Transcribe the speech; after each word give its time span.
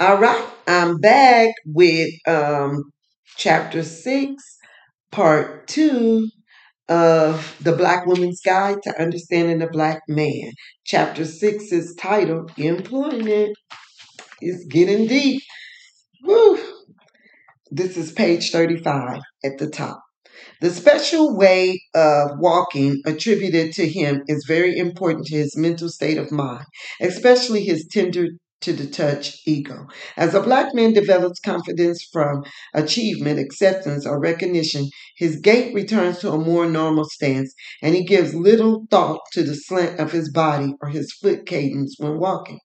All 0.00 0.18
right, 0.18 0.46
I'm 0.68 0.98
back 0.98 1.52
with 1.66 2.10
um, 2.24 2.84
chapter 3.36 3.82
six, 3.82 4.56
part 5.10 5.66
two 5.66 6.28
of 6.88 7.56
The 7.60 7.72
Black 7.72 8.06
Woman's 8.06 8.40
Guide 8.40 8.80
to 8.84 9.02
Understanding 9.02 9.58
the 9.58 9.66
Black 9.66 10.02
Man. 10.06 10.52
Chapter 10.86 11.24
six 11.24 11.72
is 11.72 11.96
titled 11.98 12.52
Employment. 12.56 13.56
It's 14.40 14.64
getting 14.66 15.08
deep. 15.08 15.42
Woo! 16.22 16.60
This 17.72 17.96
is 17.96 18.12
page 18.12 18.52
35 18.52 19.18
at 19.44 19.58
the 19.58 19.68
top. 19.68 20.00
The 20.60 20.70
special 20.70 21.36
way 21.36 21.80
of 21.96 22.38
walking 22.38 23.02
attributed 23.04 23.72
to 23.72 23.88
him 23.88 24.22
is 24.28 24.44
very 24.46 24.78
important 24.78 25.26
to 25.26 25.36
his 25.36 25.56
mental 25.56 25.88
state 25.88 26.18
of 26.18 26.30
mind, 26.30 26.66
especially 27.00 27.64
his 27.64 27.88
tender 27.90 28.28
to 28.60 28.72
the 28.72 28.86
touch 28.86 29.40
ego. 29.46 29.86
As 30.16 30.34
a 30.34 30.42
black 30.42 30.74
man 30.74 30.92
develops 30.92 31.40
confidence 31.40 32.02
from 32.12 32.44
achievement, 32.74 33.38
acceptance, 33.38 34.06
or 34.06 34.20
recognition, 34.20 34.88
his 35.16 35.36
gait 35.40 35.74
returns 35.74 36.18
to 36.18 36.32
a 36.32 36.38
more 36.38 36.66
normal 36.66 37.04
stance, 37.04 37.54
and 37.82 37.94
he 37.94 38.04
gives 38.04 38.34
little 38.34 38.86
thought 38.90 39.20
to 39.32 39.42
the 39.42 39.54
slant 39.54 39.98
of 40.00 40.12
his 40.12 40.30
body 40.30 40.74
or 40.80 40.88
his 40.88 41.12
foot 41.12 41.46
cadence 41.46 41.96
when 41.98 42.18
walking. 42.18 42.58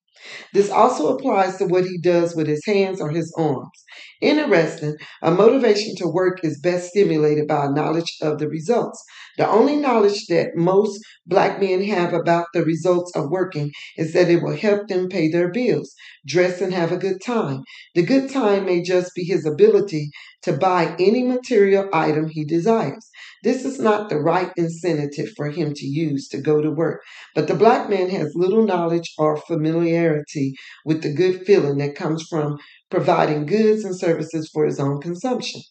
This 0.53 0.69
also 0.69 1.15
applies 1.15 1.57
to 1.57 1.65
what 1.65 1.85
he 1.85 1.97
does 1.97 2.35
with 2.35 2.47
his 2.47 2.65
hands 2.65 3.01
or 3.01 3.09
his 3.09 3.33
arms. 3.37 3.83
Interesting, 4.21 4.95
a 5.21 5.31
motivation 5.31 5.95
to 5.97 6.07
work 6.07 6.43
is 6.43 6.59
best 6.59 6.89
stimulated 6.89 7.47
by 7.47 7.65
a 7.65 7.71
knowledge 7.71 8.17
of 8.21 8.39
the 8.39 8.47
results. 8.47 9.03
The 9.37 9.49
only 9.49 9.75
knowledge 9.75 10.27
that 10.27 10.55
most 10.55 10.99
black 11.25 11.59
men 11.59 11.83
have 11.85 12.13
about 12.13 12.45
the 12.53 12.63
results 12.63 13.11
of 13.15 13.31
working 13.31 13.71
is 13.97 14.13
that 14.13 14.29
it 14.29 14.41
will 14.43 14.55
help 14.55 14.87
them 14.87 15.09
pay 15.09 15.29
their 15.29 15.51
bills, 15.51 15.93
dress, 16.25 16.61
and 16.61 16.73
have 16.73 16.91
a 16.91 16.97
good 16.97 17.21
time. 17.21 17.63
The 17.95 18.03
good 18.03 18.29
time 18.29 18.65
may 18.65 18.81
just 18.81 19.11
be 19.15 19.23
his 19.23 19.45
ability 19.45 20.11
to 20.43 20.53
buy 20.53 20.95
any 20.99 21.23
material 21.23 21.89
item 21.93 22.29
he 22.29 22.45
desires. 22.45 23.09
This 23.43 23.65
is 23.65 23.79
not 23.79 24.09
the 24.09 24.19
right 24.19 24.51
incentive 24.55 25.31
for 25.35 25.49
him 25.49 25.73
to 25.73 25.85
use 25.85 26.27
to 26.29 26.41
go 26.41 26.61
to 26.61 26.71
work, 26.71 27.01
but 27.35 27.47
the 27.47 27.55
black 27.55 27.89
man 27.89 28.09
has 28.09 28.33
little 28.35 28.65
knowledge 28.65 29.13
or 29.17 29.37
familiarity 29.37 30.53
with 30.85 31.01
the 31.01 31.13
good 31.13 31.45
feeling 31.45 31.77
that 31.79 31.95
comes 31.95 32.25
from 32.29 32.57
providing 32.89 33.45
goods 33.45 33.83
and 33.83 33.97
services 33.97 34.49
for 34.53 34.65
his 34.65 34.79
own 34.79 35.01
consumption. 35.01 35.61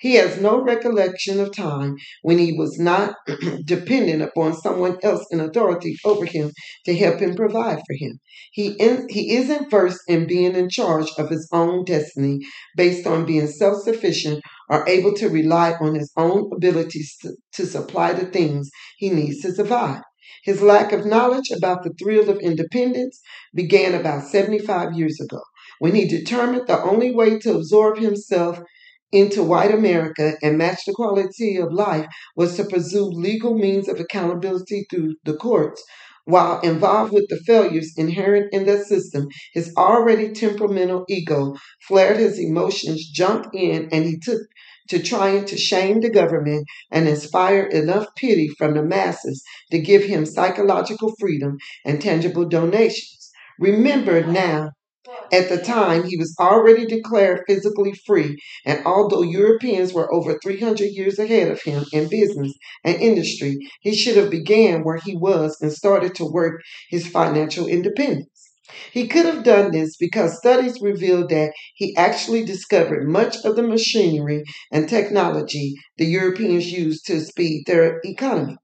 He 0.00 0.14
has 0.14 0.40
no 0.40 0.62
recollection 0.62 1.40
of 1.40 1.54
time 1.54 1.96
when 2.22 2.38
he 2.38 2.52
was 2.52 2.78
not 2.78 3.16
dependent 3.66 4.22
upon 4.22 4.54
someone 4.54 4.96
else 5.02 5.26
in 5.30 5.40
authority 5.40 5.96
over 6.06 6.24
him 6.24 6.52
to 6.86 6.96
help 6.96 7.20
him 7.20 7.34
provide 7.34 7.80
for 7.86 7.94
him. 7.94 8.18
He, 8.50 8.68
in, 8.78 9.06
he 9.10 9.36
isn't 9.36 9.70
versed 9.70 10.00
in 10.08 10.26
being 10.26 10.54
in 10.54 10.70
charge 10.70 11.10
of 11.18 11.28
his 11.28 11.46
own 11.52 11.84
destiny 11.84 12.38
based 12.76 13.06
on 13.06 13.26
being 13.26 13.46
self 13.46 13.82
sufficient 13.82 14.40
or 14.70 14.88
able 14.88 15.12
to 15.14 15.28
rely 15.28 15.74
on 15.74 15.94
his 15.94 16.12
own 16.16 16.50
abilities 16.50 17.16
to, 17.20 17.34
to 17.52 17.66
supply 17.66 18.14
the 18.14 18.24
things 18.24 18.70
he 18.96 19.10
needs 19.10 19.42
to 19.42 19.52
survive. 19.52 20.00
His 20.44 20.62
lack 20.62 20.92
of 20.92 21.04
knowledge 21.04 21.50
about 21.50 21.82
the 21.82 21.92
thrill 21.98 22.30
of 22.30 22.38
independence 22.38 23.20
began 23.54 23.94
about 23.94 24.26
75 24.28 24.94
years 24.94 25.20
ago 25.20 25.42
when 25.78 25.94
he 25.94 26.06
determined 26.06 26.66
the 26.66 26.82
only 26.82 27.14
way 27.14 27.38
to 27.40 27.54
absorb 27.54 27.98
himself 27.98 28.60
into 29.12 29.42
white 29.42 29.72
America 29.72 30.34
and 30.42 30.58
match 30.58 30.80
the 30.86 30.92
quality 30.92 31.56
of 31.56 31.72
life 31.72 32.06
was 32.36 32.56
to 32.56 32.64
pursue 32.64 33.04
legal 33.04 33.54
means 33.54 33.88
of 33.88 34.00
accountability 34.00 34.86
through 34.90 35.14
the 35.24 35.34
courts. 35.34 35.82
While 36.24 36.60
involved 36.60 37.14
with 37.14 37.26
the 37.30 37.40
failures 37.46 37.94
inherent 37.96 38.52
in 38.52 38.66
that 38.66 38.84
system, 38.84 39.28
his 39.54 39.72
already 39.78 40.32
temperamental 40.32 41.06
ego 41.08 41.56
flared 41.86 42.18
his 42.18 42.38
emotions, 42.38 43.08
jumped 43.08 43.54
in, 43.54 43.88
and 43.90 44.04
he 44.04 44.18
took 44.18 44.42
to 44.90 45.02
trying 45.02 45.46
to 45.46 45.56
shame 45.56 46.00
the 46.00 46.10
government 46.10 46.66
and 46.90 47.08
inspire 47.08 47.62
enough 47.62 48.06
pity 48.16 48.48
from 48.58 48.74
the 48.74 48.82
masses 48.82 49.42
to 49.70 49.78
give 49.78 50.04
him 50.04 50.26
psychological 50.26 51.14
freedom 51.18 51.56
and 51.84 52.00
tangible 52.02 52.46
donations. 52.46 53.30
Remember 53.58 54.26
now 54.26 54.72
at 55.32 55.48
the 55.48 55.58
time, 55.58 56.04
he 56.04 56.16
was 56.16 56.34
already 56.38 56.86
declared 56.86 57.44
physically 57.46 57.92
free, 58.06 58.36
and 58.64 58.84
although 58.84 59.22
Europeans 59.22 59.92
were 59.92 60.12
over 60.12 60.38
300 60.42 60.84
years 60.86 61.18
ahead 61.18 61.48
of 61.48 61.62
him 61.62 61.84
in 61.92 62.08
business 62.08 62.52
and 62.84 62.96
industry, 63.00 63.58
he 63.80 63.94
should 63.94 64.16
have 64.16 64.30
began 64.30 64.84
where 64.84 64.98
he 64.98 65.16
was 65.16 65.56
and 65.60 65.72
started 65.72 66.14
to 66.14 66.24
work 66.24 66.62
his 66.90 67.06
financial 67.06 67.66
independence. 67.66 68.50
He 68.92 69.06
could 69.08 69.24
have 69.24 69.44
done 69.44 69.70
this 69.72 69.96
because 69.96 70.36
studies 70.36 70.80
revealed 70.82 71.30
that 71.30 71.52
he 71.74 71.96
actually 71.96 72.44
discovered 72.44 73.08
much 73.08 73.36
of 73.44 73.56
the 73.56 73.62
machinery 73.62 74.44
and 74.70 74.88
technology 74.88 75.74
the 75.96 76.04
Europeans 76.04 76.70
used 76.70 77.06
to 77.06 77.20
speed 77.20 77.64
their 77.66 78.00
economy. 78.04 78.56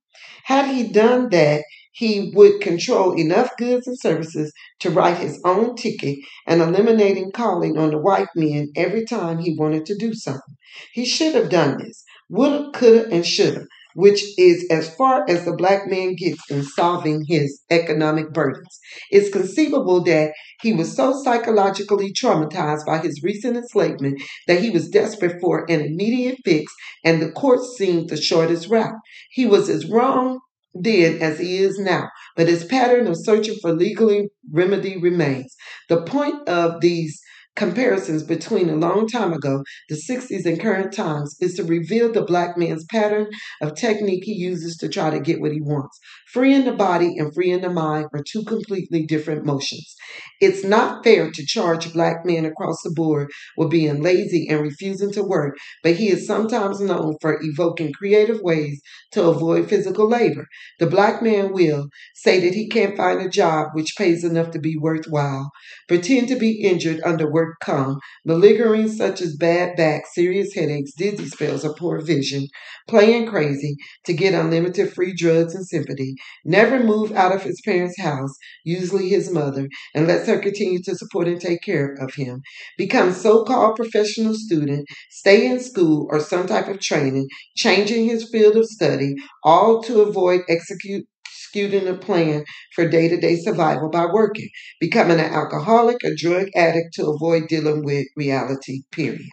Had 0.44 0.74
he 0.74 0.88
done 0.88 1.30
that, 1.30 1.64
he 1.94 2.32
would 2.34 2.60
control 2.60 3.12
enough 3.16 3.56
goods 3.56 3.86
and 3.86 3.98
services 3.98 4.52
to 4.80 4.90
write 4.90 5.16
his 5.16 5.40
own 5.44 5.76
ticket 5.76 6.18
and 6.44 6.60
eliminating 6.60 7.30
calling 7.30 7.78
on 7.78 7.90
the 7.90 7.98
white 7.98 8.26
men 8.34 8.68
every 8.74 9.04
time 9.04 9.38
he 9.38 9.56
wanted 9.56 9.86
to 9.86 9.96
do 9.96 10.12
something. 10.12 10.56
He 10.92 11.04
should 11.04 11.36
have 11.36 11.50
done 11.50 11.78
this. 11.78 12.02
Woulda, 12.28 12.72
coulda, 12.74 13.08
and 13.12 13.24
shoulda, 13.24 13.66
which 13.94 14.24
is 14.36 14.66
as 14.72 14.92
far 14.96 15.24
as 15.28 15.44
the 15.44 15.54
black 15.54 15.86
man 15.86 16.16
gets 16.16 16.50
in 16.50 16.64
solving 16.64 17.24
his 17.28 17.62
economic 17.70 18.32
burdens. 18.32 18.80
It's 19.12 19.32
conceivable 19.32 20.02
that 20.02 20.32
he 20.62 20.72
was 20.72 20.96
so 20.96 21.14
psychologically 21.22 22.12
traumatized 22.12 22.84
by 22.86 22.98
his 22.98 23.22
recent 23.22 23.56
enslavement 23.56 24.20
that 24.48 24.60
he 24.60 24.70
was 24.70 24.88
desperate 24.88 25.40
for 25.40 25.64
an 25.70 25.80
immediate 25.80 26.38
fix, 26.44 26.72
and 27.04 27.22
the 27.22 27.30
courts 27.30 27.76
seemed 27.78 28.08
the 28.08 28.16
shortest 28.16 28.68
route. 28.68 28.96
He 29.30 29.46
was 29.46 29.68
as 29.68 29.88
wrong 29.88 30.40
then 30.74 31.20
as 31.22 31.38
he 31.38 31.58
is 31.58 31.78
now, 31.78 32.08
but 32.36 32.48
his 32.48 32.64
pattern 32.64 33.06
of 33.06 33.16
searching 33.16 33.56
for 33.60 33.72
legally 33.72 34.28
remedy 34.52 34.96
remains. 34.96 35.54
The 35.88 36.02
point 36.02 36.48
of 36.48 36.80
these 36.80 37.20
comparisons 37.56 38.22
between 38.22 38.68
a 38.68 38.76
long 38.76 39.06
time 39.06 39.32
ago, 39.32 39.62
the 39.88 39.94
60s, 39.94 40.44
and 40.44 40.60
current 40.60 40.92
times 40.92 41.36
is 41.40 41.54
to 41.54 41.64
reveal 41.64 42.12
the 42.12 42.22
black 42.22 42.56
man's 42.56 42.84
pattern 42.90 43.28
of 43.62 43.74
technique 43.74 44.24
he 44.24 44.32
uses 44.32 44.76
to 44.76 44.88
try 44.88 45.10
to 45.10 45.20
get 45.20 45.40
what 45.40 45.52
he 45.52 45.60
wants. 45.60 45.98
Freeing 46.32 46.64
the 46.64 46.72
body 46.72 47.14
and 47.16 47.32
freeing 47.32 47.60
the 47.60 47.70
mind 47.70 48.06
are 48.12 48.22
two 48.28 48.42
completely 48.44 49.06
different 49.06 49.44
motions. 49.44 49.94
It's 50.40 50.64
not 50.64 51.04
fair 51.04 51.30
to 51.30 51.46
charge 51.46 51.92
black 51.92 52.24
men 52.24 52.44
across 52.44 52.82
the 52.82 52.90
board 52.90 53.30
with 53.56 53.70
being 53.70 54.02
lazy 54.02 54.48
and 54.48 54.60
refusing 54.60 55.12
to 55.12 55.22
work, 55.22 55.56
but 55.82 55.94
he 55.94 56.08
is 56.08 56.26
sometimes 56.26 56.80
known 56.80 57.14
for 57.20 57.38
evoking 57.40 57.92
creative 57.92 58.40
ways 58.40 58.80
to 59.12 59.22
avoid 59.24 59.68
physical 59.68 60.08
labor. 60.08 60.46
The 60.80 60.86
black 60.86 61.22
man 61.22 61.52
will 61.52 61.86
say 62.14 62.40
that 62.40 62.54
he 62.54 62.68
can't 62.68 62.96
find 62.96 63.20
a 63.20 63.28
job 63.28 63.68
which 63.74 63.94
pays 63.96 64.24
enough 64.24 64.50
to 64.52 64.58
be 64.58 64.76
worthwhile, 64.76 65.50
pretend 65.86 66.28
to 66.28 66.36
be 66.36 66.62
injured 66.62 67.00
under 67.04 67.30
work 67.30 67.43
comp, 67.60 67.98
malingering 68.24 68.88
such 68.88 69.20
as 69.20 69.36
bad 69.36 69.76
back, 69.76 70.04
serious 70.12 70.54
headaches, 70.54 70.92
dizzy 70.96 71.26
spells, 71.26 71.64
or 71.64 71.74
poor 71.74 72.00
vision, 72.00 72.46
playing 72.88 73.26
crazy 73.26 73.76
to 74.04 74.12
get 74.12 74.34
unlimited 74.34 74.92
free 74.92 75.14
drugs 75.16 75.54
and 75.54 75.66
sympathy, 75.66 76.14
never 76.44 76.82
move 76.82 77.12
out 77.12 77.34
of 77.34 77.42
his 77.42 77.60
parents' 77.64 78.00
house, 78.00 78.32
usually 78.64 79.08
his 79.08 79.30
mother, 79.30 79.68
and 79.94 80.06
lets 80.06 80.26
her 80.26 80.38
continue 80.38 80.80
to 80.82 80.94
support 80.94 81.28
and 81.28 81.40
take 81.40 81.62
care 81.62 81.94
of 82.00 82.14
him. 82.14 82.40
Become 82.78 83.12
so-called 83.12 83.76
professional 83.76 84.34
student, 84.34 84.86
stay 85.10 85.46
in 85.46 85.60
school 85.60 86.06
or 86.10 86.20
some 86.20 86.46
type 86.46 86.68
of 86.68 86.80
training, 86.80 87.28
changing 87.56 88.06
his 88.06 88.28
field 88.30 88.56
of 88.56 88.66
study, 88.66 89.14
all 89.42 89.82
to 89.82 90.02
avoid 90.02 90.40
execute 90.48 91.04
executing 91.54 91.88
a 91.88 91.96
plan 91.96 92.44
for 92.74 92.88
day 92.88 93.08
to 93.08 93.16
day 93.20 93.36
survival 93.36 93.88
by 93.88 94.06
working, 94.06 94.48
becoming 94.80 95.20
an 95.20 95.32
alcoholic 95.32 95.96
or 96.04 96.14
drug 96.16 96.48
addict 96.56 96.94
to 96.94 97.06
avoid 97.06 97.48
dealing 97.48 97.84
with 97.84 98.06
reality, 98.16 98.82
period. 98.90 99.28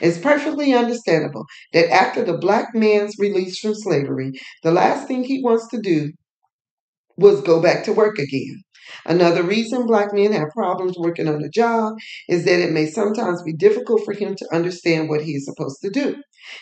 It's 0.00 0.18
perfectly 0.18 0.74
understandable 0.74 1.44
that 1.72 1.92
after 1.92 2.24
the 2.24 2.38
black 2.38 2.74
man's 2.74 3.16
release 3.18 3.58
from 3.58 3.74
slavery, 3.74 4.32
the 4.62 4.72
last 4.72 5.08
thing 5.08 5.24
he 5.24 5.42
wants 5.42 5.68
to 5.68 5.80
do 5.80 6.12
was 7.16 7.40
go 7.42 7.60
back 7.60 7.84
to 7.84 7.92
work 7.92 8.18
again. 8.18 8.62
Another 9.04 9.42
reason 9.42 9.86
black 9.86 10.12
men 10.12 10.32
have 10.32 10.48
problems 10.54 10.96
working 10.98 11.28
on 11.28 11.42
a 11.42 11.48
job 11.48 11.94
is 12.28 12.44
that 12.44 12.60
it 12.60 12.72
may 12.72 12.86
sometimes 12.86 13.42
be 13.42 13.52
difficult 13.52 14.04
for 14.04 14.14
him 14.14 14.34
to 14.36 14.54
understand 14.54 15.08
what 15.08 15.22
he 15.22 15.32
is 15.32 15.44
supposed 15.44 15.80
to 15.82 15.90
do. 15.90 16.16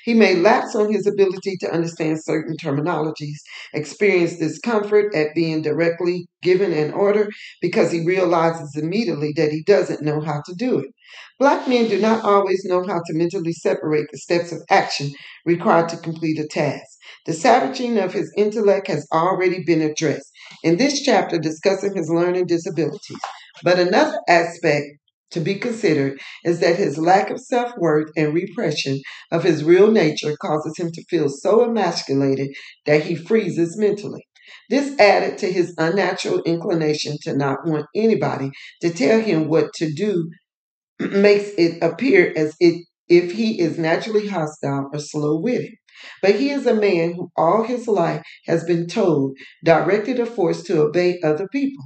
He 0.04 0.14
may 0.14 0.34
lapse 0.34 0.74
on 0.74 0.92
his 0.92 1.06
ability 1.06 1.56
to 1.60 1.72
understand 1.72 2.22
certain 2.22 2.56
terminologies, 2.56 3.38
experience 3.72 4.36
discomfort 4.36 5.14
at 5.14 5.34
being 5.34 5.62
directly 5.62 6.26
given 6.42 6.72
an 6.72 6.92
order 6.92 7.28
because 7.60 7.90
he 7.92 8.04
realizes 8.04 8.76
immediately 8.76 9.32
that 9.36 9.50
he 9.50 9.62
doesn't 9.62 10.02
know 10.02 10.20
how 10.20 10.42
to 10.46 10.54
do 10.56 10.78
it. 10.78 10.90
Black 11.38 11.68
men 11.68 11.88
do 11.88 12.00
not 12.00 12.24
always 12.24 12.64
know 12.64 12.82
how 12.86 12.98
to 13.06 13.12
mentally 13.14 13.52
separate 13.52 14.06
the 14.10 14.18
steps 14.18 14.52
of 14.52 14.62
action 14.70 15.12
required 15.44 15.88
to 15.90 15.96
complete 15.96 16.38
a 16.38 16.46
task. 16.46 16.84
The 17.26 17.32
savaging 17.32 17.98
of 17.98 18.12
his 18.12 18.32
intellect 18.36 18.88
has 18.88 19.06
already 19.12 19.62
been 19.64 19.80
addressed 19.82 20.30
in 20.62 20.76
this 20.76 21.02
chapter 21.02 21.38
discussing 21.38 21.94
his 21.96 22.10
learning 22.10 22.46
disabilities. 22.46 23.18
But 23.62 23.78
another 23.78 24.18
aspect 24.28 24.86
to 25.30 25.40
be 25.40 25.56
considered 25.56 26.20
is 26.44 26.60
that 26.60 26.76
his 26.76 26.98
lack 26.98 27.30
of 27.30 27.40
self 27.40 27.72
worth 27.78 28.10
and 28.16 28.34
repression 28.34 29.00
of 29.32 29.42
his 29.42 29.64
real 29.64 29.90
nature 29.90 30.36
causes 30.40 30.76
him 30.78 30.90
to 30.92 31.04
feel 31.10 31.28
so 31.28 31.64
emasculated 31.64 32.50
that 32.86 33.02
he 33.02 33.14
freezes 33.14 33.76
mentally. 33.76 34.26
This 34.70 34.98
added 34.98 35.38
to 35.38 35.52
his 35.52 35.74
unnatural 35.78 36.42
inclination 36.42 37.16
to 37.22 37.36
not 37.36 37.66
want 37.66 37.86
anybody 37.94 38.50
to 38.82 38.90
tell 38.90 39.20
him 39.20 39.48
what 39.48 39.72
to 39.74 39.92
do 39.92 40.30
makes 41.00 41.50
it 41.58 41.82
appear 41.82 42.32
as 42.36 42.54
if, 42.60 42.82
if 43.08 43.32
he 43.32 43.60
is 43.60 43.78
naturally 43.78 44.28
hostile 44.28 44.90
or 44.92 44.98
slow 44.98 45.40
witted. 45.40 45.72
But 46.22 46.36
he 46.36 46.50
is 46.50 46.66
a 46.66 46.74
man 46.74 47.14
who 47.14 47.30
all 47.36 47.62
his 47.62 47.86
life 47.88 48.22
has 48.46 48.64
been 48.64 48.86
told, 48.86 49.36
directed, 49.64 50.20
or 50.20 50.26
forced 50.26 50.66
to 50.66 50.82
obey 50.82 51.20
other 51.22 51.48
people. 51.48 51.84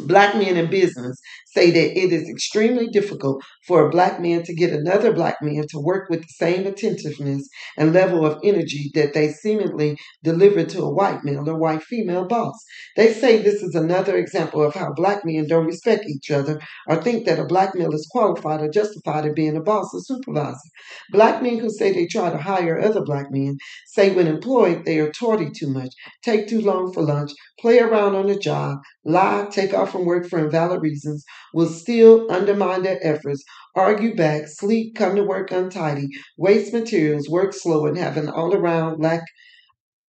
Black 0.00 0.34
men 0.34 0.56
in 0.56 0.68
business 0.70 1.18
say 1.56 1.70
that 1.70 1.98
it 1.98 2.12
is 2.12 2.28
extremely 2.28 2.86
difficult 2.88 3.42
for 3.66 3.86
a 3.86 3.90
black 3.90 4.20
man 4.20 4.42
to 4.42 4.54
get 4.54 4.72
another 4.72 5.12
black 5.12 5.36
man 5.40 5.64
to 5.70 5.78
work 5.80 6.10
with 6.10 6.20
the 6.20 6.34
same 6.44 6.66
attentiveness 6.66 7.48
and 7.78 7.94
level 7.94 8.26
of 8.26 8.38
energy 8.44 8.90
that 8.94 9.14
they 9.14 9.28
seemingly 9.28 9.96
deliver 10.22 10.64
to 10.64 10.82
a 10.82 10.94
white 10.94 11.24
male 11.24 11.48
or 11.48 11.58
white 11.58 11.82
female 11.82 12.26
boss. 12.26 12.54
They 12.96 13.12
say 13.12 13.38
this 13.38 13.62
is 13.62 13.74
another 13.74 14.16
example 14.16 14.62
of 14.62 14.74
how 14.74 14.92
black 14.92 15.24
men 15.24 15.46
don't 15.48 15.66
respect 15.66 16.04
each 16.06 16.30
other 16.30 16.60
or 16.88 16.96
think 16.96 17.24
that 17.24 17.38
a 17.38 17.46
black 17.46 17.74
male 17.74 17.94
is 17.94 18.08
qualified 18.10 18.60
or 18.60 18.68
justified 18.68 19.24
in 19.24 19.34
being 19.34 19.56
a 19.56 19.60
boss 19.60 19.90
or 19.94 20.00
supervisor. 20.00 20.68
Black 21.10 21.42
men 21.42 21.58
who 21.58 21.70
say 21.70 21.92
they 21.92 22.06
try 22.06 22.30
to 22.30 22.38
hire 22.38 22.78
other 22.78 23.02
black 23.02 23.26
men 23.30 23.56
say 23.86 24.14
when 24.14 24.26
employed 24.26 24.84
they 24.84 24.98
are 24.98 25.10
tardy 25.10 25.50
too 25.50 25.72
much, 25.72 25.94
take 26.22 26.48
too 26.48 26.60
long 26.60 26.92
for 26.92 27.02
lunch, 27.02 27.32
play 27.58 27.78
around 27.78 28.14
on 28.14 28.26
the 28.26 28.38
job, 28.38 28.78
lie, 29.04 29.46
take 29.50 29.72
off 29.72 29.92
from 29.92 30.04
work 30.04 30.28
for 30.28 30.38
invalid 30.38 30.82
reasons, 30.82 31.24
will 31.54 31.68
still 31.68 32.30
undermine 32.30 32.82
their 32.82 32.98
efforts, 33.02 33.44
argue 33.74 34.14
back, 34.14 34.48
sleep, 34.48 34.94
come 34.96 35.16
to 35.16 35.22
work 35.22 35.50
untidy, 35.50 36.08
waste 36.36 36.72
materials, 36.72 37.28
work 37.28 37.52
slow, 37.52 37.86
and 37.86 37.98
have 37.98 38.16
an 38.16 38.28
all 38.28 38.54
around 38.54 39.00
lack, 39.00 39.22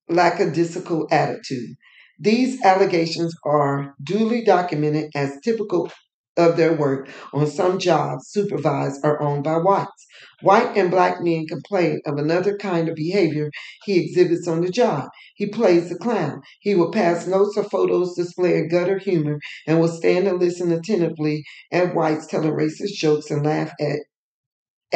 lackadaisical 0.09 1.06
attitude. 1.11 1.77
These 2.19 2.62
allegations 2.62 3.35
are 3.44 3.94
duly 4.03 4.43
documented 4.43 5.11
as 5.15 5.38
typical 5.44 5.91
of 6.37 6.56
their 6.56 6.75
work 6.75 7.09
on 7.33 7.47
some 7.47 7.79
jobs 7.79 8.29
supervised 8.29 9.00
or 9.05 9.23
owned 9.23 9.44
by 9.44 9.56
whites. 9.56 10.06
White 10.43 10.77
and 10.77 10.91
black 10.91 11.23
men 11.23 11.47
complain 11.47 12.00
of 12.06 12.19
another 12.19 12.56
kind 12.56 12.88
of 12.88 12.94
behavior 12.94 13.50
he 13.85 13.99
exhibits 13.99 14.47
on 14.47 14.61
the 14.61 14.71
job. 14.71 15.09
He 15.35 15.47
plays 15.47 15.88
the 15.88 15.99
clown. 15.99 16.43
He 16.61 16.75
will 16.75 16.91
pass 16.91 17.27
notes 17.27 17.56
or 17.56 17.65
photos 17.65 18.15
displaying 18.15 18.69
gutter 18.69 18.99
humor 18.99 19.38
and 19.67 19.81
will 19.81 19.88
stand 19.88 20.27
and 20.29 20.38
listen 20.41 20.73
attentively 20.73 21.44
at 21.73 21.94
whites 21.94 22.27
telling 22.27 22.53
racist 22.53 22.94
jokes 22.94 23.31
and 23.31 23.44
laugh 23.44 23.73
at 23.81 24.00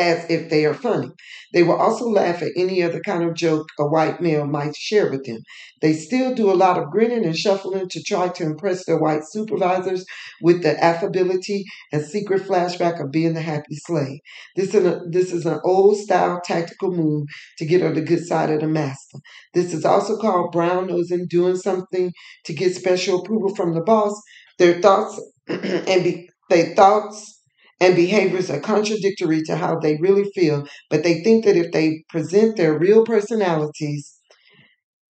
as 0.01 0.31
if 0.31 0.51
they 0.51 0.65
are 0.65 0.75
funny. 0.75 1.11
They 1.53 1.63
will 1.63 1.77
also 1.77 2.07
laugh 2.07 2.43
at 2.43 2.53
any 2.57 2.83
other 2.83 3.01
kind 3.01 3.25
of 3.25 3.35
joke 3.35 3.67
a 3.79 3.87
white 3.87 4.21
male 4.21 4.47
might 4.47 4.77
share 4.77 5.11
with 5.11 5.25
them. 5.25 5.39
They 5.83 5.95
still 5.95 6.35
do 6.35 6.51
a 6.51 6.55
lot 6.55 6.79
of 6.79 6.91
grinning 6.91 7.25
and 7.25 7.37
shuffling 7.37 7.89
to 7.89 8.03
try 8.03 8.29
to 8.29 8.45
impress 8.45 8.85
their 8.85 8.99
white 8.99 9.23
supervisors 9.29 10.05
with 10.41 10.63
the 10.63 10.83
affability 10.83 11.65
and 11.93 12.05
secret 12.05 12.43
flashback 12.43 13.03
of 13.03 13.11
being 13.11 13.35
the 13.35 13.41
happy 13.43 13.77
slave. 13.85 14.19
This 14.57 14.75
is, 14.75 14.85
a, 14.87 15.01
this 15.11 15.33
is 15.33 15.45
an 15.47 15.61
old 15.65 15.97
style 15.97 16.41
tactical 16.45 16.93
move 16.93 17.27
to 17.59 17.67
get 17.67 17.83
on 17.83 17.95
the 17.95 18.03
good 18.03 18.25
side 18.25 18.51
of 18.51 18.61
the 18.61 18.69
master. 18.69 19.19
This 19.55 19.75
is 19.75 19.85
also 19.85 20.17
called 20.19 20.53
brown 20.53 20.87
nosing, 20.87 21.27
doing 21.29 21.57
something 21.57 22.13
to 22.45 22.53
get 22.55 22.75
special 22.75 23.21
approval 23.21 23.55
from 23.55 23.75
the 23.75 23.83
boss. 23.83 24.21
Their 24.59 24.81
thoughts 24.81 25.21
and 25.49 26.05
be, 26.05 26.31
their 26.49 26.75
thoughts 26.75 27.40
and 27.81 27.97
behaviors 27.97 28.51
are 28.51 28.61
contradictory 28.61 29.43
to 29.45 29.57
how 29.57 29.79
they 29.79 29.97
really 29.99 30.31
feel, 30.35 30.67
but 30.91 31.03
they 31.03 31.23
think 31.23 31.45
that 31.45 31.57
if 31.57 31.73
they 31.73 32.05
present 32.11 32.57
their 32.57 32.79
real 32.79 33.05
personalities, 33.05 34.20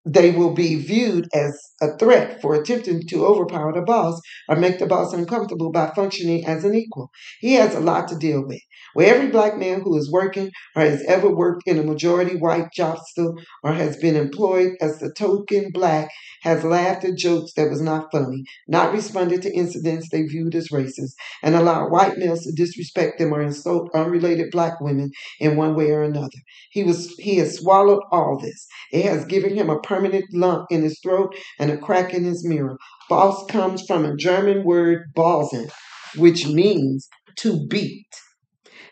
they 0.05 0.31
will 0.31 0.55
be 0.55 0.77
viewed 0.77 1.29
as 1.35 1.59
a 1.83 1.97
threat 1.99 2.41
for 2.41 2.55
attempting 2.55 3.03
to 3.09 3.27
overpower 3.27 3.73
the 3.73 3.83
boss 3.83 4.21
or 4.49 4.57
make 4.57 4.79
the 4.79 4.87
boss 4.87 5.13
uncomfortable 5.13 5.71
by 5.71 5.91
functioning 5.95 6.45
as 6.47 6.65
an 6.65 6.75
equal. 6.75 7.11
He 7.41 7.55
has 7.55 7.75
a 7.75 7.81
lot 7.81 8.09
to 8.09 8.17
deal 8.17 8.47
with. 8.47 8.61
Where 8.95 9.15
every 9.15 9.29
black 9.31 9.57
man 9.57 9.83
who 9.83 9.97
is 9.97 10.11
working 10.11 10.51
or 10.75 10.83
has 10.83 11.03
ever 11.05 11.29
worked 11.29 11.63
in 11.67 11.79
a 11.79 11.83
majority 11.83 12.37
white 12.37 12.73
job 12.75 12.99
still 13.07 13.35
or 13.63 13.73
has 13.73 13.97
been 13.99 14.17
employed 14.17 14.73
as 14.81 14.99
the 14.99 15.13
token 15.13 15.71
black 15.73 16.09
has 16.43 16.65
laughed 16.65 17.05
at 17.05 17.17
jokes 17.17 17.53
that 17.55 17.69
was 17.69 17.81
not 17.83 18.11
funny, 18.11 18.43
not 18.67 18.93
responded 18.93 19.43
to 19.43 19.55
incidents 19.55 20.09
they 20.11 20.23
viewed 20.23 20.55
as 20.55 20.69
racist, 20.71 21.13
and 21.43 21.55
allowed 21.55 21.91
white 21.91 22.17
males 22.17 22.41
to 22.43 22.53
disrespect 22.53 23.19
them 23.19 23.33
or 23.33 23.43
insult 23.43 23.91
unrelated 23.95 24.51
black 24.51 24.81
women 24.81 25.11
in 25.39 25.57
one 25.57 25.77
way 25.77 25.91
or 25.91 26.03
another. 26.03 26.39
He 26.71 26.83
was 26.83 27.15
he 27.19 27.37
has 27.37 27.59
swallowed 27.59 28.03
all 28.11 28.39
this. 28.41 28.67
It 28.93 29.05
has 29.05 29.25
given 29.27 29.55
him 29.55 29.69
a 29.69 29.79
permanent 29.81 30.00
lump 30.33 30.67
in 30.71 30.83
his 30.83 30.99
throat 31.03 31.35
and 31.59 31.71
a 31.71 31.79
crack 31.79 32.15
in 32.15 32.25
his 32.25 32.45
mirror. 32.45 32.77
Boss 33.09 33.45
comes 33.47 33.83
from 33.87 34.05
a 34.05 34.17
German 34.17 34.65
word 34.65 35.13
balzen, 35.15 35.71
which 36.17 36.47
means 36.47 37.09
to 37.37 37.67
beat. 37.69 38.07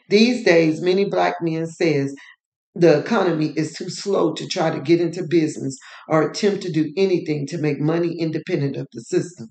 These 0.08 0.44
days, 0.44 0.80
many 0.80 1.04
black 1.04 1.34
men 1.42 1.66
says 1.66 2.14
the 2.74 2.98
economy 2.98 3.52
is 3.56 3.72
too 3.72 3.90
slow 3.90 4.32
to 4.34 4.46
try 4.46 4.70
to 4.70 4.80
get 4.80 5.00
into 5.00 5.26
business 5.28 5.76
or 6.08 6.22
attempt 6.22 6.62
to 6.62 6.72
do 6.72 6.92
anything 6.96 7.46
to 7.48 7.58
make 7.58 7.80
money 7.80 8.16
independent 8.18 8.76
of 8.76 8.86
the 8.92 9.00
system. 9.02 9.48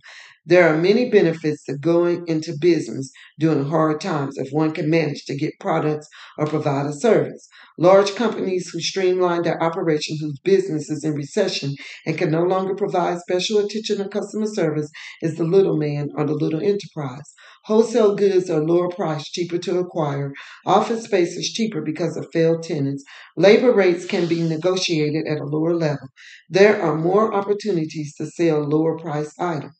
There 0.49 0.73
are 0.73 0.77
many 0.77 1.09
benefits 1.09 1.65
to 1.65 1.77
going 1.77 2.25
into 2.25 2.55
business 2.57 3.11
during 3.37 3.65
hard 3.65 3.99
times 3.99 4.37
if 4.37 4.47
one 4.53 4.71
can 4.71 4.89
manage 4.89 5.25
to 5.25 5.35
get 5.35 5.59
products 5.59 6.07
or 6.37 6.47
provide 6.47 6.85
a 6.85 6.93
service. 6.93 7.49
Large 7.77 8.15
companies 8.15 8.69
who 8.69 8.79
streamline 8.79 9.41
their 9.41 9.61
operations 9.61 10.21
whose 10.21 10.39
business 10.45 10.89
is 10.89 11.03
in 11.03 11.15
recession 11.15 11.75
and 12.05 12.17
can 12.17 12.31
no 12.31 12.43
longer 12.43 12.75
provide 12.75 13.19
special 13.19 13.57
attention 13.57 13.97
to 13.97 14.07
customer 14.07 14.45
service 14.45 14.89
is 15.21 15.35
the 15.35 15.43
little 15.43 15.75
man 15.75 16.11
or 16.15 16.25
the 16.25 16.33
little 16.33 16.61
enterprise. 16.61 17.33
Wholesale 17.65 18.15
goods 18.15 18.49
are 18.49 18.63
lower 18.63 18.87
priced, 18.87 19.33
cheaper 19.33 19.57
to 19.57 19.79
acquire. 19.79 20.31
Office 20.65 21.03
space 21.03 21.35
is 21.35 21.51
cheaper 21.51 21.81
because 21.81 22.15
of 22.15 22.25
failed 22.31 22.63
tenants. 22.63 23.03
Labor 23.35 23.73
rates 23.73 24.05
can 24.05 24.29
be 24.29 24.47
negotiated 24.47 25.27
at 25.27 25.41
a 25.41 25.45
lower 25.45 25.75
level. 25.75 26.07
There 26.49 26.81
are 26.81 26.95
more 26.95 27.33
opportunities 27.33 28.15
to 28.15 28.27
sell 28.27 28.61
lower 28.61 28.97
priced 28.97 29.37
items. 29.41 29.73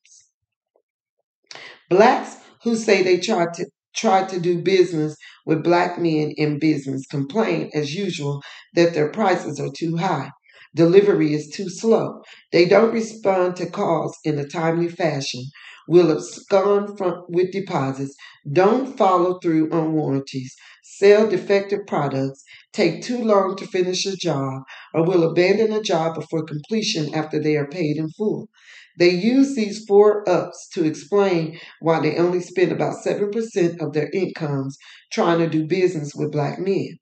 Blacks 1.90 2.38
who 2.64 2.76
say 2.76 3.04
they 3.04 3.20
tried 3.20 3.54
to 3.56 3.66
try 3.96 4.26
to 4.26 4.40
do 4.40 4.62
business 4.62 5.16
with 5.46 5.64
black 5.64 6.00
men 6.00 6.34
in 6.38 6.60
business 6.60 7.06
complain, 7.08 7.70
as 7.74 7.96
usual, 7.96 8.42
that 8.76 8.94
their 8.94 9.10
prices 9.12 9.60
are 9.60 9.72
too 9.76 9.98
high. 9.98 10.30
Delivery 10.76 11.34
is 11.34 11.50
too 11.50 11.70
slow. 11.70 12.22
They 12.52 12.66
don't 12.66 12.94
respond 12.94 13.56
to 13.58 13.70
calls 13.70 14.18
in 14.26 14.40
a 14.40 14.48
timely 14.48 14.90
fashion. 14.90 15.44
Will 15.88 16.12
abscond 16.12 16.98
from, 16.98 17.24
with 17.30 17.52
deposits. 17.52 18.16
Don't 18.52 18.98
follow 18.98 19.40
through 19.40 19.72
on 19.72 19.94
warranties. 19.94 20.56
Sell 21.00 21.30
defective 21.30 21.86
products. 21.86 22.44
Take 22.74 23.04
too 23.04 23.24
long 23.24 23.56
to 23.58 23.68
finish 23.68 24.08
a 24.08 24.16
job, 24.16 24.64
or 24.96 25.04
will 25.04 25.30
abandon 25.30 25.72
a 25.72 25.80
job 25.80 26.16
before 26.16 26.44
completion 26.44 27.14
after 27.14 27.40
they 27.40 27.56
are 27.56 27.68
paid 27.68 27.98
in 27.98 28.10
full. 28.10 28.50
They 28.98 29.12
use 29.12 29.56
these 29.56 29.86
four 29.88 30.28
ups 30.28 30.68
to 30.74 30.86
explain 30.86 31.60
why 31.82 32.00
they 32.00 32.18
only 32.18 32.42
spend 32.42 32.72
about 32.72 33.06
7% 33.06 33.80
of 33.80 33.94
their 33.94 34.10
incomes 34.12 34.76
trying 35.12 35.38
to 35.38 35.48
do 35.48 35.68
business 35.68 36.14
with 36.16 36.32
black 36.32 36.58
men. 36.58 36.98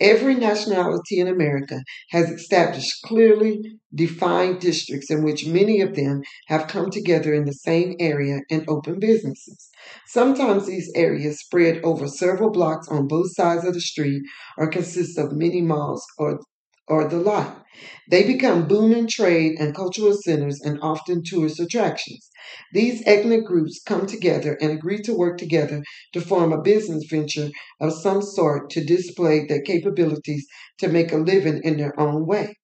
Every 0.00 0.34
nationality 0.34 1.18
in 1.20 1.28
America 1.28 1.82
has 2.10 2.30
established 2.30 3.02
clearly 3.04 3.60
defined 3.94 4.60
districts 4.60 5.10
in 5.10 5.24
which 5.24 5.46
many 5.46 5.80
of 5.80 5.94
them 5.94 6.22
have 6.46 6.68
come 6.68 6.90
together 6.90 7.32
in 7.32 7.44
the 7.44 7.52
same 7.52 7.94
area 7.98 8.40
and 8.50 8.64
open 8.68 8.98
businesses. 8.98 9.70
Sometimes 10.06 10.66
these 10.66 10.90
areas 10.94 11.40
spread 11.40 11.80
over 11.82 12.08
several 12.08 12.50
blocks 12.50 12.88
on 12.88 13.08
both 13.08 13.34
sides 13.34 13.64
of 13.64 13.74
the 13.74 13.80
street 13.80 14.22
or 14.58 14.68
consist 14.68 15.18
of 15.18 15.32
many 15.32 15.60
malls 15.60 16.04
or, 16.18 16.40
or 16.88 17.08
the 17.08 17.18
like. 17.18 17.52
They 18.10 18.24
become 18.24 18.66
booming 18.66 19.06
trade 19.06 19.56
and 19.60 19.74
cultural 19.74 20.14
centers 20.14 20.60
and 20.60 20.78
often 20.82 21.22
tourist 21.24 21.60
attractions. 21.60 22.28
These 22.72 23.02
ethnic 23.06 23.44
groups 23.44 23.80
come 23.84 24.06
together 24.06 24.58
and 24.60 24.72
agree 24.72 25.00
to 25.02 25.14
work 25.14 25.38
together 25.38 25.82
to 26.14 26.20
form 26.20 26.52
a 26.52 26.60
business 26.62 27.04
venture 27.08 27.50
of 27.80 27.92
some 27.92 28.22
sort 28.22 28.70
to 28.70 28.84
display 28.84 29.46
their 29.46 29.62
capabilities 29.62 30.46
to 30.78 30.88
make 30.88 31.12
a 31.12 31.16
living 31.18 31.60
in 31.62 31.76
their 31.76 31.98
own 32.00 32.26
way. 32.26 32.56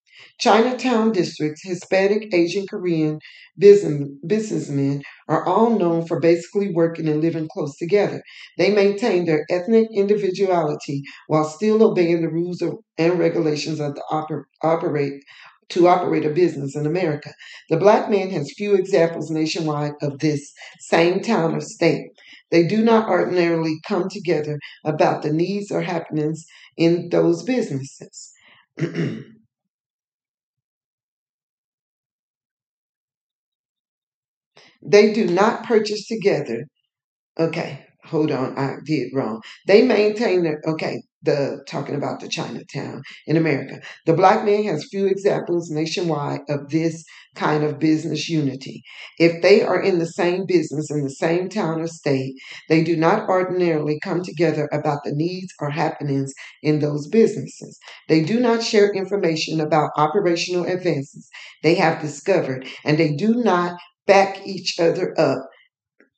Chinatown 0.42 1.12
districts, 1.12 1.62
Hispanic, 1.64 2.34
Asian, 2.34 2.66
Korean 2.66 3.20
business, 3.56 4.08
businessmen 4.26 5.04
are 5.28 5.46
all 5.46 5.78
known 5.78 6.04
for 6.04 6.18
basically 6.18 6.72
working 6.74 7.06
and 7.06 7.20
living 7.20 7.46
close 7.52 7.76
together. 7.76 8.20
They 8.58 8.72
maintain 8.74 9.24
their 9.24 9.46
ethnic 9.48 9.86
individuality 9.94 11.02
while 11.28 11.44
still 11.44 11.80
obeying 11.84 12.22
the 12.22 12.28
rules 12.28 12.60
and 12.98 13.18
regulations 13.20 13.78
of 13.78 13.94
the 13.94 14.02
oper- 14.10 14.42
operate 14.64 15.22
to 15.68 15.86
operate 15.86 16.26
a 16.26 16.30
business 16.30 16.74
in 16.74 16.86
America. 16.86 17.32
The 17.70 17.76
black 17.76 18.10
man 18.10 18.30
has 18.30 18.52
few 18.56 18.74
examples 18.74 19.30
nationwide 19.30 19.92
of 20.02 20.18
this 20.18 20.52
same 20.80 21.20
town 21.20 21.54
or 21.54 21.60
state. 21.60 22.08
They 22.50 22.66
do 22.66 22.82
not 22.82 23.08
ordinarily 23.08 23.78
come 23.86 24.08
together 24.08 24.58
about 24.84 25.22
the 25.22 25.32
needs 25.32 25.70
or 25.70 25.82
happenings 25.82 26.44
in 26.76 27.10
those 27.10 27.44
businesses. 27.44 28.32
they 34.84 35.12
do 35.12 35.26
not 35.26 35.64
purchase 35.64 36.06
together 36.06 36.64
Okay, 37.38 37.86
hold 38.04 38.30
on, 38.30 38.58
I 38.58 38.76
did 38.84 39.08
wrong. 39.14 39.40
They 39.66 39.82
maintain 39.82 40.42
that, 40.44 40.58
okay, 40.66 41.02
the 41.22 41.62
talking 41.68 41.94
about 41.94 42.20
the 42.20 42.28
Chinatown 42.28 43.02
in 43.26 43.36
America. 43.36 43.80
The 44.06 44.12
black 44.12 44.44
man 44.44 44.64
has 44.64 44.88
few 44.90 45.06
examples 45.06 45.70
nationwide 45.70 46.40
of 46.48 46.68
this 46.70 47.04
kind 47.34 47.64
of 47.64 47.78
business 47.78 48.28
unity. 48.28 48.82
If 49.18 49.40
they 49.40 49.62
are 49.62 49.80
in 49.80 49.98
the 49.98 50.06
same 50.06 50.44
business 50.46 50.90
in 50.90 51.02
the 51.04 51.10
same 51.10 51.48
town 51.48 51.80
or 51.80 51.86
state, 51.86 52.34
they 52.68 52.82
do 52.84 52.96
not 52.96 53.28
ordinarily 53.28 53.98
come 54.02 54.22
together 54.22 54.68
about 54.72 55.04
the 55.04 55.12
needs 55.14 55.52
or 55.60 55.70
happenings 55.70 56.34
in 56.62 56.80
those 56.80 57.08
businesses. 57.08 57.78
They 58.08 58.22
do 58.22 58.40
not 58.40 58.62
share 58.62 58.92
information 58.92 59.60
about 59.60 59.90
operational 59.96 60.66
advances 60.66 61.28
they 61.62 61.76
have 61.76 62.02
discovered, 62.02 62.66
and 62.84 62.98
they 62.98 63.14
do 63.14 63.34
not 63.42 63.78
back 64.06 64.46
each 64.46 64.78
other 64.80 65.14
up 65.18 65.48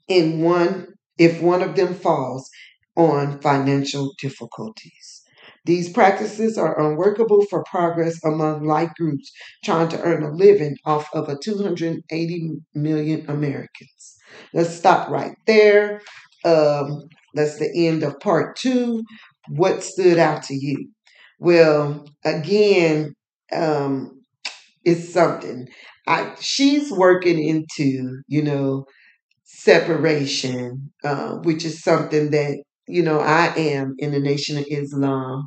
in 0.09 0.41
one 0.43 0.89
if 1.19 1.41
one 1.41 1.63
of 1.63 1.77
them 1.77 1.95
falls 1.95 2.51
on 2.97 3.41
financial 3.41 4.13
difficulties. 4.21 5.23
These 5.65 5.93
practices 5.93 6.59
are 6.59 6.79
unworkable 6.79 7.45
for 7.49 7.65
progress 7.65 8.23
among 8.25 8.65
like 8.65 8.95
groups 8.95 9.33
trying 9.65 9.89
to 9.89 10.03
earn 10.03 10.23
a 10.23 10.31
living 10.31 10.77
off 10.85 11.09
of 11.15 11.29
a 11.29 11.39
280 11.43 12.51
million 12.75 13.25
Americans. 13.29 14.17
Let's 14.53 14.75
stop 14.75 15.09
right 15.09 15.37
there. 15.47 16.03
Um, 16.45 17.05
that's 17.35 17.59
the 17.59 17.71
end 17.75 18.03
of 18.03 18.21
part 18.21 18.57
two. 18.57 19.03
What 19.49 19.83
stood 19.83 20.19
out 20.19 20.43
to 20.45 20.55
you? 20.55 20.91
Well, 21.39 22.07
again, 22.25 23.15
um, 23.53 24.24
it's 24.85 25.13
something. 25.13 25.69
I 26.07 26.35
she's 26.41 26.91
working 26.93 27.43
into, 27.43 28.23
you 28.29 28.43
know, 28.43 28.87
separation, 29.45 30.93
uh, 31.05 31.37
which 31.39 31.65
is 31.65 31.83
something 31.83 32.31
that 32.33 32.63
you 32.89 33.03
know 33.03 33.21
I 33.21 33.55
am 33.57 33.95
in 33.99 34.13
the 34.13 34.21
Nation 34.21 34.59
of 34.59 34.67
Islam. 34.71 35.47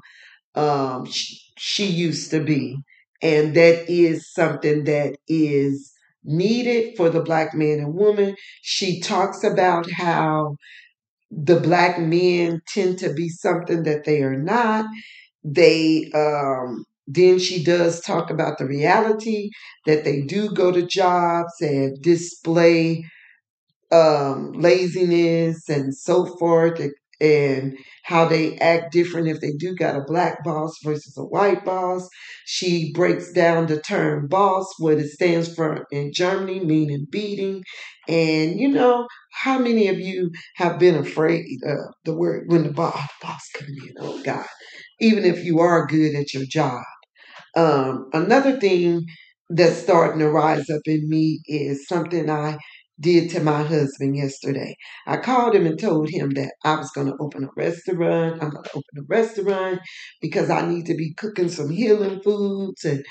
Um, 0.56 1.06
she, 1.06 1.40
she 1.58 1.86
used 1.88 2.32
to 2.32 2.44
be, 2.44 2.78
and 3.22 3.56
that 3.56 3.90
is 3.90 4.32
something 4.34 4.86
that 4.86 5.18
is 5.28 5.94
needed 6.24 6.98
for 6.98 7.10
the 7.10 7.22
black 7.24 7.54
man 7.56 7.80
and 7.80 7.94
woman. 7.96 8.36
She 8.64 9.02
talks 9.02 9.44
about 9.44 9.90
how 9.92 10.58
the 11.32 11.60
black 11.60 12.00
men 12.00 12.62
tend 12.68 13.00
to 13.00 13.14
be 13.14 13.30
something 13.30 13.84
that 13.84 14.06
they 14.06 14.22
are 14.22 14.38
not. 14.38 14.86
They 15.44 16.12
um, 16.16 16.86
then 17.08 17.40
she 17.40 17.64
does 17.64 18.02
talk 18.02 18.30
about 18.30 18.58
the 18.58 18.66
reality 18.68 19.50
that 19.86 20.04
they 20.04 20.22
do 20.22 20.50
go 20.52 20.72
to 20.72 20.86
jobs 20.86 21.54
and 21.62 22.02
display 22.02 23.06
um, 23.92 24.52
laziness 24.54 25.70
and 25.70 25.96
so 25.96 26.26
forth, 26.38 26.82
and 27.20 27.78
how 28.04 28.26
they 28.26 28.58
act 28.58 28.92
different 28.92 29.28
if 29.28 29.40
they 29.42 29.52
do 29.54 29.74
got 29.76 29.96
a 29.96 30.04
black 30.06 30.44
boss 30.44 30.74
versus 30.84 31.16
a 31.18 31.24
white 31.24 31.66
boss. 31.66 32.08
She 32.46 32.92
breaks 32.94 33.32
down 33.32 33.68
the 33.68 33.82
term 33.82 34.28
boss, 34.28 34.66
what 34.80 35.00
it 35.00 35.10
stands 35.10 35.54
for 35.54 35.86
in 35.92 36.12
Germany, 36.14 36.60
meaning 36.60 37.08
beating. 37.10 37.64
And 38.08 38.60
you 38.60 38.68
know, 38.70 39.08
how 39.32 39.58
many 39.58 39.88
of 39.88 40.00
you 40.00 40.32
have 40.56 40.80
been 40.80 40.96
afraid 40.96 41.46
of 41.66 41.80
the 42.06 42.16
word 42.16 42.44
when 42.48 42.64
the 42.64 42.72
boss, 42.72 43.08
boss 43.22 43.50
comes 43.56 43.72
in? 43.88 43.94
Oh 44.00 44.22
God. 44.24 44.46
Even 45.00 45.26
if 45.26 45.44
you 45.44 45.60
are 45.60 45.88
good 45.88 46.16
at 46.16 46.34
your 46.34 46.46
job. 46.46 46.84
Um, 47.58 48.10
another 48.14 48.60
thing 48.60 49.06
that's 49.50 49.78
starting 49.78 50.22
to 50.22 50.30
rise 50.30 50.70
up 50.72 50.84
in 50.88 51.10
me 51.10 51.42
is 51.48 51.88
something 51.88 52.30
I 52.30 52.60
did 53.02 53.32
to 53.32 53.42
my 53.42 53.64
husband 53.64 54.18
yesterday. 54.18 54.76
I 55.08 55.18
called 55.18 55.56
him 55.56 55.68
and 55.68 55.80
told 55.80 56.10
him 56.10 56.32
that 56.32 56.54
I 56.66 56.78
was 56.78 56.92
going 56.92 57.08
to 57.08 57.18
open 57.22 57.46
a 57.46 57.50
restaurant. 57.58 58.44
I'm 58.44 58.52
going 58.52 58.66
to 58.66 58.72
open 58.72 59.00
a 59.00 59.04
restaurant 59.10 59.82
because 60.22 60.52
I 60.52 60.68
need 60.68 60.88
to 60.88 60.96
be 60.96 61.16
cooking 61.16 61.50
some 61.50 61.72
healing 61.72 62.22
foods 62.24 62.86
and 62.86 63.06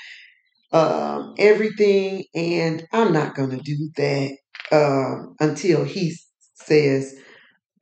um, 0.73 1.35
everything. 1.39 2.25
And 2.35 2.85
I'm 2.93 3.13
not 3.13 3.35
going 3.35 3.51
to 3.51 3.57
do 3.57 3.91
that 3.97 4.31
um, 4.71 5.35
until 5.39 5.85
he 5.85 6.15
says, 6.55 7.15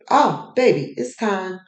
Oh, 0.10 0.54
baby, 0.56 0.94
it's 0.98 1.16
time. 1.18 1.60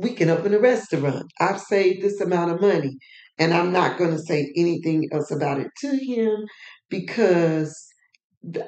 We 0.00 0.14
can 0.14 0.30
open 0.30 0.54
a 0.54 0.58
restaurant. 0.58 1.26
I've 1.40 1.60
saved 1.60 2.02
this 2.02 2.20
amount 2.20 2.52
of 2.52 2.60
money. 2.60 2.96
And 3.38 3.54
I'm 3.54 3.72
not 3.72 3.98
going 3.98 4.12
to 4.12 4.18
say 4.18 4.52
anything 4.56 5.08
else 5.12 5.30
about 5.30 5.60
it 5.60 5.68
to 5.80 5.96
him 5.96 6.46
because 6.88 7.88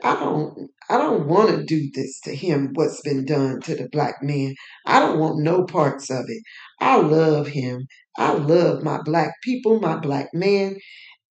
I 0.03 0.15
don't 0.17 0.71
I 0.91 0.99
don't 0.99 1.27
want 1.27 1.51
to 1.51 1.65
do 1.65 1.91
this 1.95 2.21
to 2.25 2.35
him 2.35 2.73
what's 2.75 3.01
been 3.01 3.25
done 3.25 3.61
to 3.63 3.75
the 3.75 3.89
black 3.91 4.23
man. 4.23 4.55
I 4.87 5.01
don't 5.01 5.19
want 5.19 5.43
no 5.43 5.65
parts 5.65 6.11
of 6.11 6.25
it. 6.29 6.43
I 6.81 6.97
love 6.97 7.49
him. 7.49 7.87
I 8.19 8.33
love 8.35 8.83
my 8.83 9.01
black 9.03 9.33
people, 9.43 9.81
my 9.81 9.97
black 9.97 10.29
man, 10.35 10.77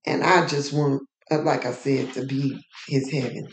and 0.06 0.24
I 0.24 0.48
just 0.48 0.74
want 0.74 1.04
uh, 1.32 1.42
like 1.44 1.66
I 1.66 1.74
said 1.74 2.14
to 2.14 2.26
be 2.26 2.60
his 2.88 3.12
heaven. 3.12 3.48